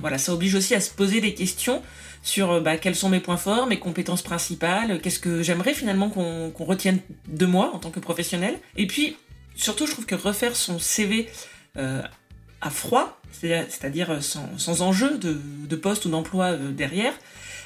voilà, 0.00 0.18
ça 0.18 0.34
oblige 0.34 0.56
aussi 0.56 0.74
à 0.74 0.80
se 0.80 0.90
poser 0.90 1.20
des 1.20 1.34
questions 1.34 1.82
sur 2.22 2.52
euh, 2.52 2.60
bah, 2.60 2.76
quels 2.76 2.94
sont 2.94 3.08
mes 3.08 3.20
points 3.20 3.36
forts, 3.36 3.66
mes 3.66 3.78
compétences 3.78 4.22
principales, 4.22 5.00
qu'est-ce 5.00 5.18
que 5.18 5.42
j'aimerais 5.42 5.74
finalement 5.74 6.08
qu'on 6.10 6.64
retienne 6.64 7.00
de 7.28 7.46
moi 7.46 7.70
en 7.74 7.78
tant 7.78 7.90
que 7.90 8.00
professionnel. 8.00 8.58
Et 8.76 8.86
puis, 8.86 9.16
surtout, 9.54 9.86
je 9.86 9.92
trouve 9.92 10.06
que 10.06 10.14
refaire 10.14 10.56
son 10.56 10.78
CV 10.78 11.28
euh, 11.76 12.02
à 12.60 12.70
froid, 12.70 13.20
c'est-à-dire 13.32 14.18
sans, 14.22 14.82
enjeu 14.82 15.18
de, 15.18 15.76
poste 15.76 16.06
ou 16.06 16.10
d'emploi 16.10 16.46
euh, 16.46 16.72
derrière, 16.72 17.12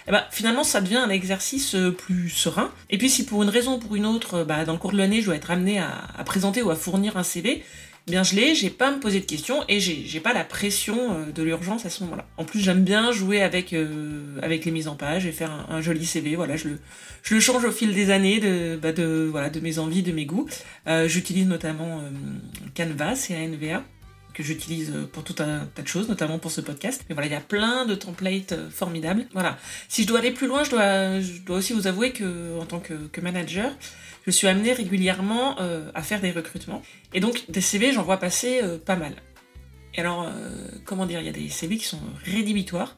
eh 0.06 0.10
ben, 0.10 0.24
finalement 0.30 0.64
ça 0.64 0.80
devient 0.80 0.96
un 0.96 1.08
exercice 1.10 1.76
plus 1.96 2.28
serein. 2.28 2.70
Et 2.90 2.98
puis 2.98 3.08
si 3.08 3.24
pour 3.24 3.42
une 3.42 3.48
raison 3.48 3.76
ou 3.76 3.78
pour 3.78 3.94
une 3.94 4.04
autre, 4.04 4.44
bah, 4.44 4.64
dans 4.64 4.72
le 4.72 4.78
cours 4.78 4.92
de 4.92 4.98
l'année, 4.98 5.20
je 5.20 5.26
dois 5.26 5.36
être 5.36 5.50
amené 5.50 5.78
à, 5.78 6.22
présenter 6.26 6.60
ou 6.60 6.70
à 6.70 6.76
fournir 6.76 7.16
un 7.16 7.22
CV, 7.22 7.64
bien 8.06 8.22
je 8.22 8.34
l'ai, 8.34 8.54
j'ai 8.54 8.70
pas 8.70 8.88
à 8.88 8.90
me 8.92 9.00
poser 9.00 9.20
de 9.20 9.24
questions 9.24 9.64
et 9.68 9.80
j'ai 9.80 10.20
pas 10.20 10.32
la 10.32 10.44
pression 10.44 10.96
euh, 10.96 11.32
de 11.32 11.42
l'urgence 11.42 11.86
à 11.86 11.90
ce 11.90 12.02
moment-là. 12.04 12.26
En 12.36 12.44
plus, 12.44 12.60
j'aime 12.60 12.82
bien 12.82 13.12
jouer 13.12 13.42
avec, 13.42 13.72
euh, 13.72 14.38
avec 14.42 14.64
les 14.64 14.70
mises 14.70 14.88
en 14.88 14.96
page 14.96 15.26
et 15.26 15.32
faire 15.32 15.66
un, 15.68 15.80
joli 15.80 16.04
CV. 16.04 16.36
Voilà, 16.36 16.56
je 16.56 16.68
le, 16.68 16.78
je 17.22 17.34
le 17.34 17.40
change 17.40 17.64
au 17.64 17.72
fil 17.72 17.94
des 17.94 18.10
années 18.10 18.40
de, 18.40 18.78
bah 18.80 18.92
de, 18.92 19.28
voilà, 19.30 19.50
de 19.50 19.60
mes 19.60 19.78
envies, 19.78 20.02
de 20.02 20.12
mes 20.12 20.26
goûts. 20.26 20.48
Euh, 20.86 21.08
j'utilise 21.08 21.46
notamment 21.46 22.02
Canvas 22.76 23.28
et 23.30 23.36
ANVA 23.36 23.82
que 24.34 24.42
j'utilise 24.42 24.92
pour 25.12 25.24
tout 25.24 25.36
un 25.40 25.66
tas 25.74 25.82
de 25.82 25.88
choses, 25.88 26.08
notamment 26.08 26.38
pour 26.38 26.50
ce 26.50 26.60
podcast. 26.60 27.04
Mais 27.08 27.14
voilà, 27.14 27.28
il 27.28 27.32
y 27.32 27.36
a 27.36 27.40
plein 27.40 27.86
de 27.86 27.94
templates 27.94 28.54
formidables. 28.70 29.26
Voilà. 29.32 29.58
Si 29.88 30.02
je 30.02 30.08
dois 30.08 30.20
aller 30.20 30.30
plus 30.30 30.46
loin, 30.46 30.64
je 30.64 30.70
dois, 30.70 31.20
je 31.20 31.40
dois 31.40 31.58
aussi 31.58 31.72
vous 31.72 31.86
avouer 31.86 32.12
que, 32.12 32.58
en 32.58 32.66
tant 32.66 32.80
que, 32.80 33.20
manager, 33.20 33.72
je 34.26 34.30
suis 34.30 34.46
amenée 34.46 34.72
régulièrement 34.72 35.60
euh, 35.60 35.90
à 35.94 36.02
faire 36.02 36.20
des 36.20 36.30
recrutements. 36.30 36.82
Et 37.14 37.20
donc, 37.20 37.44
des 37.50 37.60
CV, 37.60 37.92
j'en 37.92 38.02
vois 38.02 38.18
passer 38.18 38.60
euh, 38.62 38.78
pas 38.78 38.96
mal. 38.96 39.14
Et 39.94 40.00
alors, 40.00 40.22
euh, 40.22 40.30
comment 40.84 41.06
dire, 41.06 41.20
il 41.20 41.26
y 41.26 41.30
a 41.30 41.32
des 41.32 41.48
CV 41.48 41.76
qui 41.76 41.84
sont 41.84 42.00
rédhibitoires. 42.24 42.96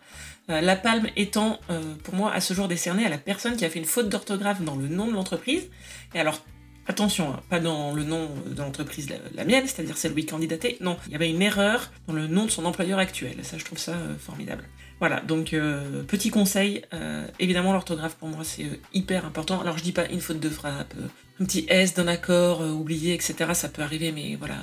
la 0.48 0.76
palme 0.76 1.08
étant, 1.16 1.58
pour 2.04 2.14
moi, 2.14 2.32
à 2.32 2.40
ce 2.40 2.52
jour 2.54 2.68
décernée 2.68 3.04
à 3.04 3.08
la 3.08 3.18
personne 3.18 3.56
qui 3.56 3.64
a 3.64 3.70
fait 3.70 3.78
une 3.78 3.86
faute 3.86 4.08
d'orthographe 4.10 4.60
dans 4.60 4.76
le 4.76 4.88
nom 4.88 5.06
de 5.06 5.12
l'entreprise. 5.12 5.70
Et 6.14 6.20
alors, 6.20 6.44
Attention, 6.86 7.32
hein, 7.32 7.40
pas 7.48 7.60
dans 7.60 7.94
le 7.94 8.04
nom 8.04 8.28
de 8.46 8.60
l'entreprise 8.60 9.08
la, 9.34 9.44
mienne, 9.44 9.66
c'est-à-dire 9.66 9.96
celle 9.96 10.12
où 10.12 10.18
il 10.18 10.26
candidatait. 10.26 10.76
Non, 10.80 10.96
il 11.06 11.12
y 11.12 11.14
avait 11.14 11.30
une 11.30 11.40
erreur 11.42 11.90
dans 12.06 12.14
le 12.14 12.26
nom 12.26 12.44
de 12.44 12.50
son 12.50 12.64
employeur 12.64 12.98
actuel. 12.98 13.36
Ça, 13.42 13.56
je 13.56 13.64
trouve 13.64 13.78
ça 13.78 13.96
formidable. 14.18 14.64
Voilà, 15.00 15.20
donc 15.20 15.52
euh, 15.52 16.02
petit 16.04 16.30
conseil, 16.30 16.82
euh, 16.94 17.26
évidemment 17.40 17.72
l'orthographe 17.72 18.14
pour 18.14 18.28
moi 18.28 18.44
c'est 18.44 18.64
euh, 18.64 18.80
hyper 18.92 19.26
important. 19.26 19.60
Alors 19.60 19.76
je 19.76 19.82
dis 19.82 19.92
pas 19.92 20.06
une 20.06 20.20
faute 20.20 20.40
de 20.40 20.48
frappe, 20.48 20.94
un 21.40 21.44
petit 21.44 21.66
S 21.68 21.94
d'un 21.94 22.06
accord 22.06 22.60
oublié, 22.60 23.12
etc. 23.12 23.34
Ça 23.54 23.68
peut 23.68 23.82
arriver, 23.82 24.12
mais 24.12 24.36
voilà, 24.36 24.54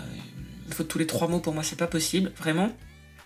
une 0.66 0.74
faute 0.74 0.88
tous 0.88 0.98
les 0.98 1.08
trois 1.08 1.28
mots 1.28 1.42
pour 1.42 1.54
moi 1.54 1.64
c'est 1.64 1.78
pas 1.78 1.88
possible, 1.88 2.32
vraiment. 2.38 2.72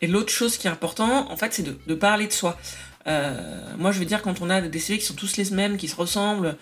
Et 0.02 0.08
l'autre 0.08 0.32
chose 0.32 0.58
qui 0.58 0.68
est 0.68 0.70
important, 0.70 1.32
en 1.32 1.38
fait, 1.38 1.54
c'est 1.54 1.64
de, 1.64 1.96
parler 1.96 2.28
de 2.28 2.34
soi. 2.34 2.58
moi 3.06 3.92
je 3.92 4.00
veux 4.00 4.06
dire 4.06 4.22
quand 4.22 4.42
on 4.42 4.50
a 4.50 4.62
des 4.62 4.80
CV 4.80 5.00
qui 5.00 5.06
sont 5.06 5.14
tous 5.14 5.38
les 5.38 5.52
mêmes, 5.52 5.78
qui 5.78 5.88
se 5.88 5.96
ressemblent, 5.96 6.58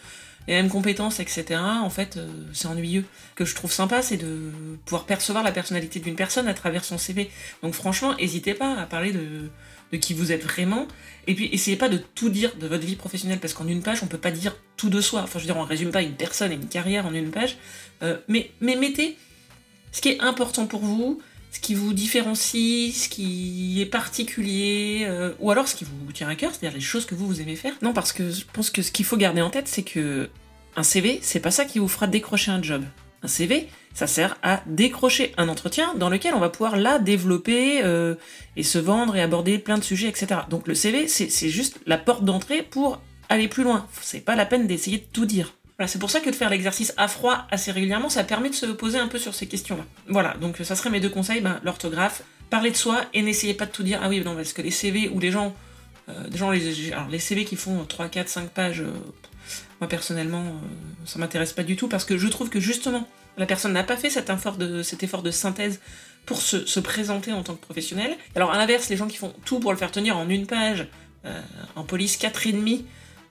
les 0.48 0.56
mêmes 0.56 0.70
compétences, 0.70 1.20
etc. 1.20 1.60
En 1.60 1.90
fait, 1.90 2.20
c'est 2.54 2.68
ennuyeux. 2.68 3.06
Ce 3.32 3.36
que 3.36 3.46
je 3.46 3.56
trouve 3.56 3.72
sympa, 3.72 4.02
c'est 4.02 4.18
de 4.18 4.52
pouvoir 4.86 5.06
percevoir 5.06 5.44
la 5.44 5.52
personnalité 5.52 6.00
d'une 6.00 6.16
personne 6.16 6.48
à 6.48 6.54
travers 6.54 6.84
son 6.84 6.98
CV. 6.98 7.32
Donc 7.62 7.74
franchement, 7.74 8.16
n'hésitez 8.16 8.54
pas 8.54 8.76
à 8.78 8.86
parler 8.86 9.12
de 9.12 9.50
qui 9.98 10.14
vous 10.14 10.32
êtes 10.32 10.44
vraiment. 10.44 10.88
Et 11.28 11.36
puis 11.36 11.50
essayez 11.52 11.78
pas 11.78 11.90
de 11.90 11.98
tout 11.98 12.30
dire 12.30 12.56
de 12.56 12.68
votre 12.68 12.86
vie 12.86 12.96
professionnelle, 12.96 13.40
parce 13.40 13.54
qu'en 13.54 13.68
une 13.68 13.82
page, 13.82 14.04
on 14.04 14.08
peut 14.08 14.18
pas 14.18 14.32
dire 14.32 14.56
tout 14.78 14.90
de 14.90 15.02
soi. 15.02 15.22
Enfin, 15.22 15.40
je 15.40 15.46
veux 15.46 15.54
dire, 15.54 15.58
on 15.58 15.64
résume 15.64 15.92
pas 15.92 16.02
une 16.02 16.14
personne 16.14 16.52
et 16.52 16.56
une 16.56 16.68
carrière 16.68 17.06
en 17.06 17.14
une 17.14 17.32
page. 17.32 17.58
Euh, 18.02 18.18
mais 18.28 18.52
mettez 18.62 19.18
ce 19.92 20.02
qui 20.02 20.10
est 20.10 20.20
important 20.22 20.66
pour 20.66 20.82
vous, 20.82 21.22
ce 21.54 21.60
qui 21.60 21.76
vous 21.76 21.94
différencie, 21.94 22.92
ce 22.96 23.08
qui 23.08 23.80
est 23.80 23.86
particulier, 23.86 25.06
euh, 25.08 25.34
ou 25.40 25.52
alors 25.52 25.68
ce 25.68 25.76
qui 25.76 25.86
vous 25.86 26.12
tient 26.12 26.28
à 26.28 26.36
cœur, 26.36 26.52
c'est-à-dire 26.52 26.76
les 26.76 26.84
choses 26.84 27.06
que 27.06 27.14
vous, 27.14 27.28
vous 27.28 27.42
aimez 27.42 27.56
faire. 27.56 27.74
Non, 27.84 27.94
parce 27.94 28.12
que 28.12 28.32
je 28.32 28.44
pense 28.52 28.72
que 28.72 28.82
ce 28.82 28.92
qu'il 28.92 29.06
faut 29.06 29.18
garder 29.18 29.42
en 29.42 29.52
tête, 29.52 29.68
c'est 29.68 29.84
que 29.84 30.30
un 30.76 30.82
CV, 30.82 31.20
c'est 31.22 31.40
pas 31.40 31.52
ça 31.52 31.66
qui 31.66 31.78
vous 31.78 31.88
fera 31.88 32.08
décrocher 32.08 32.50
un 32.50 32.62
job. 32.62 32.84
Un 33.22 33.28
CV, 33.28 33.70
ça 33.94 34.08
sert 34.08 34.36
à 34.42 34.64
décrocher 34.66 35.32
un 35.38 35.48
entretien 35.48 35.94
dans 35.94 36.10
lequel 36.10 36.34
on 36.34 36.40
va 36.40 36.50
pouvoir 36.50 36.76
là 36.76 36.98
développer 36.98 37.84
euh, 37.84 38.16
et 38.58 38.64
se 38.64 38.80
vendre 38.80 39.16
et 39.16 39.22
aborder 39.22 39.60
plein 39.60 39.78
de 39.78 39.84
sujets, 39.84 40.10
etc. 40.10 40.42
Donc 40.50 40.68
le 40.68 40.74
CV, 40.74 41.08
c'est 41.08 41.50
juste 41.50 41.80
la 41.86 42.00
porte 42.00 42.26
d'entrée 42.26 42.64
pour 42.64 43.00
aller 43.30 43.48
plus 43.48 43.64
loin. 43.64 43.86
C'est 44.02 44.26
pas 44.26 44.36
la 44.36 44.48
peine 44.48 44.66
d'essayer 44.66 44.98
de 44.98 45.06
tout 45.14 45.28
dire. 45.28 45.54
Voilà, 45.78 45.88
c'est 45.88 46.00
pour 46.00 46.12
ça 46.12 46.20
que 46.20 46.30
de 46.30 46.36
faire 46.36 46.50
l'exercice 46.50 46.94
à 46.98 47.08
froid 47.08 47.48
assez 47.50 47.72
régulièrement, 47.72 48.10
ça 48.10 48.24
permet 48.24 48.50
de 48.50 48.56
se 48.56 48.68
poser 48.68 49.00
un 49.00 49.08
peu 49.08 49.18
sur 49.18 49.34
ces 49.34 49.48
questions-là. 49.48 49.86
Voilà, 50.08 50.36
donc 50.40 50.58
ça 50.64 50.76
serait 50.76 50.92
mes 50.92 51.00
deux 51.00 51.10
conseils, 51.10 51.42
ben, 51.42 51.60
l'orthographe, 51.64 52.24
parler 52.54 52.70
de 52.70 52.76
soi 52.76 53.06
et 53.16 53.24
n'essayez 53.24 53.56
pas 53.56 53.66
de 53.66 53.72
tout 53.72 53.82
dire. 53.82 54.00
Ah 54.04 54.10
oui, 54.10 54.22
non, 54.24 54.36
parce 54.36 54.54
que 54.54 54.62
les 54.62 54.70
CV 54.70 55.10
ou 55.10 55.20
les 55.20 55.32
gens, 55.32 55.56
euh, 56.10 56.14
gens 56.36 56.52
les, 56.52 56.94
alors 56.94 57.10
les 57.10 57.18
CV 57.18 57.46
qui 57.46 57.56
font 57.56 57.84
3, 57.86 58.10
4, 58.10 58.30
5 58.30 58.50
pages, 58.50 58.82
euh, 58.82 58.94
moi 59.82 59.90
personnellement, 59.90 60.44
euh, 60.44 61.06
ça 61.06 61.18
m'intéresse 61.18 61.54
pas 61.54 61.64
du 61.64 61.76
tout 61.76 61.88
parce 61.88 62.06
que 62.06 62.20
je 62.20 62.28
trouve 62.28 62.50
que 62.50 62.60
justement, 62.60 63.08
la 63.38 63.48
personne 63.48 63.74
n'a 63.74 63.84
pas 63.84 63.98
fait 63.98 64.12
cet 64.12 64.30
effort 64.30 64.58
de, 64.58 65.32
synthèse 65.32 65.80
pour 66.28 66.40
se, 66.40 66.80
présenter 66.80 67.34
en 67.34 67.42
tant 67.42 67.56
que 67.56 67.62
professionnel. 67.62 68.16
Alors 68.36 68.52
à 68.52 68.60
l'inverse, 68.60 68.90
les 68.90 68.98
gens 68.98 69.08
qui 69.08 69.18
font 69.18 69.34
tout 69.46 69.60
pour 69.60 69.72
le 69.72 69.78
faire 69.80 69.92
tenir 69.92 70.16
en 70.16 70.30
une 70.30 70.46
page, 70.46 70.88
en 71.76 71.84
police 71.84 72.20
4,5, 72.20 72.84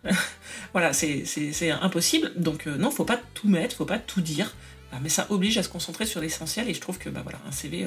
voilà, 0.73 0.93
c'est 0.93 1.71
impossible. 1.71 2.33
Donc 2.37 2.67
euh, 2.67 2.77
non, 2.77 2.91
faut 2.91 3.05
pas 3.05 3.21
tout 3.35 3.49
mettre, 3.49 3.77
faut 3.77 3.85
pas 3.85 3.99
tout 3.99 4.21
dire. 4.21 4.55
mais 5.03 5.09
ça 5.09 5.27
oblige 5.31 5.59
à 5.59 5.63
se 5.63 5.69
concentrer 5.69 6.07
sur 6.07 6.21
l'essentiel 6.21 6.69
et 6.69 6.75
je 6.75 6.81
trouve 6.81 6.99
que 6.99 7.09
bah 7.09 7.21
voilà, 7.23 7.39
un 7.47 7.53
CV 7.53 7.87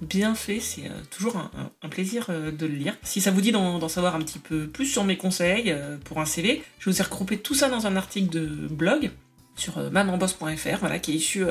bien 0.00 0.34
fait, 0.34 0.58
c'est 0.58 0.90
toujours 1.10 1.36
un, 1.36 1.88
plaisir 1.88 2.28
de 2.28 2.66
le 2.66 2.74
lire. 2.74 2.96
Si 3.02 3.20
ça 3.20 3.30
vous 3.30 3.40
dit 3.40 3.52
d'en 3.52 3.88
savoir 3.88 4.16
un 4.16 4.20
petit 4.20 4.40
peu 4.40 4.66
plus 4.66 4.86
sur 4.86 5.04
mes 5.04 5.16
conseils 5.16 5.74
pour 6.04 6.20
un 6.20 6.24
CV, 6.24 6.64
je 6.78 6.90
vous 6.90 7.00
ai 7.00 7.04
regroupé 7.04 7.38
tout 7.38 7.54
ça 7.54 7.68
dans 7.68 7.86
un 7.86 7.94
article 7.94 8.30
de 8.30 8.46
blog 8.46 9.10
sur 9.54 9.78
mamanboss.fr, 9.92 10.78
voilà, 10.80 10.98
qui 10.98 11.12
est 11.12 11.16
issu 11.16 11.44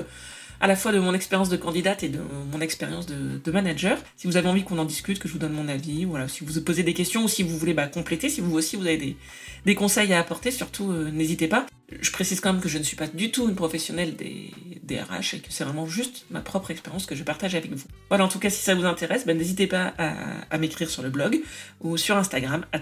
à 0.61 0.67
la 0.67 0.75
fois 0.75 0.91
de 0.91 0.99
mon 0.99 1.13
expérience 1.13 1.49
de 1.49 1.57
candidate 1.57 2.03
et 2.03 2.09
de 2.09 2.19
mon 2.51 2.61
expérience 2.61 3.07
de, 3.07 3.51
manager. 3.51 3.97
Si 4.15 4.27
vous 4.27 4.37
avez 4.37 4.47
envie 4.47 4.63
qu'on 4.63 4.77
en 4.77 4.85
discute, 4.85 5.19
que 5.19 5.27
je 5.27 5.33
vous 5.33 5.39
donne 5.39 5.53
mon 5.53 5.67
avis, 5.67 6.05
voilà, 6.05 6.27
si 6.27 6.45
vous 6.45 6.61
posez 6.61 6.83
des 6.83 6.93
questions 6.93 7.23
ou 7.23 7.27
si 7.27 7.43
vous 7.43 7.57
voulez 7.57 7.73
bah, 7.73 7.87
compléter, 7.87 8.29
si 8.29 8.39
vous 8.39 8.55
aussi 8.55 8.77
vous 8.77 8.85
avez 8.85 9.17
des, 9.65 9.75
conseils 9.75 10.13
à 10.13 10.19
apporter, 10.19 10.51
surtout 10.51 10.91
euh, 10.91 11.09
n'hésitez 11.11 11.47
pas. 11.47 11.65
Je 11.99 12.11
précise 12.11 12.39
quand 12.39 12.53
même 12.53 12.61
que 12.61 12.69
je 12.69 12.77
ne 12.77 12.83
suis 12.83 12.95
pas 12.95 13.07
du 13.07 13.31
tout 13.31 13.49
une 13.49 13.55
professionnelle 13.55 14.15
des, 14.15 14.51
RH 14.91 15.35
et 15.35 15.39
que 15.39 15.47
c'est 15.49 15.63
vraiment 15.63 15.87
juste 15.87 16.25
ma 16.31 16.41
propre 16.41 16.71
expérience 16.71 17.05
que 17.05 17.15
je 17.15 17.23
partage 17.23 17.55
avec 17.55 17.71
vous. 17.71 17.87
Voilà, 18.09 18.25
en 18.25 18.27
tout 18.27 18.39
cas, 18.39 18.49
si 18.49 18.61
ça 18.61 18.75
vous 18.75 18.85
intéresse, 18.85 19.25
bah, 19.25 19.33
n'hésitez 19.33 19.67
pas 19.67 19.93
à, 19.97 20.13
à 20.49 20.57
m'écrire 20.57 20.89
sur 20.89 21.01
le 21.01 21.09
blog 21.09 21.41
ou 21.79 21.97
sur 21.97 22.17
Instagram, 22.17 22.65
at 22.73 22.81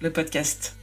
le 0.00 0.10
podcast. 0.10 0.76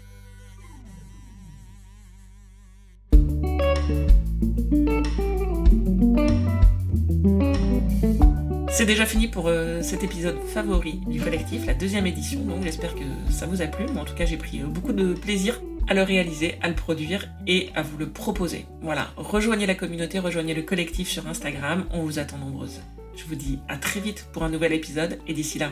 C'est 8.83 8.87
déjà 8.87 9.05
fini 9.05 9.29
pour 9.29 9.47
euh, 9.47 9.81
cet 9.81 10.03
épisode 10.03 10.37
favori 10.45 10.99
du 11.07 11.21
collectif, 11.21 11.65
la 11.65 11.73
deuxième 11.73 12.05
édition, 12.05 12.41
donc 12.41 12.63
j'espère 12.63 12.93
que 12.95 13.05
ça 13.31 13.45
vous 13.45 13.61
a 13.61 13.67
plu. 13.67 13.85
Moi 13.85 14.01
en 14.01 14.05
tout 14.05 14.13
cas 14.13 14.25
j'ai 14.25 14.35
pris 14.35 14.59
euh, 14.59 14.65
beaucoup 14.65 14.91
de 14.91 15.13
plaisir 15.13 15.61
à 15.87 15.93
le 15.93 16.03
réaliser, 16.03 16.57
à 16.61 16.67
le 16.67 16.75
produire 16.75 17.29
et 17.47 17.69
à 17.75 17.81
vous 17.81 17.97
le 17.97 18.09
proposer. 18.09 18.65
Voilà, 18.81 19.13
rejoignez 19.15 19.65
la 19.65 19.75
communauté, 19.75 20.19
rejoignez 20.19 20.53
le 20.53 20.63
collectif 20.63 21.07
sur 21.07 21.25
Instagram, 21.27 21.85
on 21.93 22.01
vous 22.01 22.19
attend 22.19 22.37
nombreuses. 22.37 22.81
Je 23.15 23.23
vous 23.23 23.35
dis 23.35 23.57
à 23.69 23.77
très 23.77 24.01
vite 24.01 24.27
pour 24.33 24.43
un 24.43 24.49
nouvel 24.49 24.73
épisode 24.73 25.17
et 25.27 25.33
d'ici 25.33 25.59
là. 25.59 25.71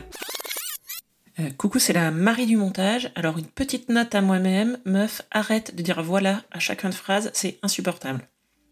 Euh, 1.38 1.50
coucou, 1.58 1.78
c'est 1.78 1.92
la 1.92 2.10
Marie 2.10 2.46
du 2.46 2.56
montage. 2.56 3.12
Alors 3.14 3.36
une 3.36 3.44
petite 3.44 3.90
note 3.90 4.14
à 4.14 4.22
moi-même, 4.22 4.78
meuf, 4.86 5.20
arrête 5.30 5.76
de 5.76 5.82
dire 5.82 6.02
voilà 6.02 6.44
à 6.50 6.60
chacun 6.60 6.88
de 6.88 6.94
phrase, 6.94 7.30
c'est 7.34 7.58
insupportable. 7.60 8.26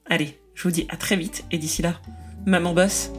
Allez, 0.06 0.40
je 0.54 0.62
vous 0.62 0.70
dis 0.70 0.86
à 0.88 0.96
très 0.96 1.16
vite 1.16 1.44
et 1.50 1.58
d'ici 1.58 1.82
là, 1.82 2.00
maman 2.46 2.72
bosse. 2.72 3.10